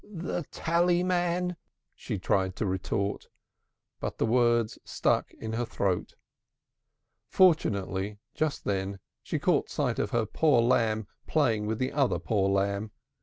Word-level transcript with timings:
"The 0.11 0.45
tallyman!" 0.49 1.57
she 1.93 2.17
tried 2.17 2.55
to 2.55 2.65
retort, 2.65 3.27
but 3.99 4.17
the 4.17 4.25
words 4.25 4.79
stuck 4.83 5.31
in 5.35 5.53
her 5.53 5.63
throat. 5.63 6.15
Fortunately 7.27 8.17
just 8.33 8.63
then 8.65 8.97
she 9.21 9.37
caught 9.37 9.69
sight 9.69 9.99
of 9.99 10.09
her 10.09 10.25
poor 10.25 10.59
lamb 10.63 11.05
playing 11.27 11.67
with 11.67 11.77
the 11.77 11.91
other 11.91 12.17
poor 12.17 12.49
lamb. 12.49 12.89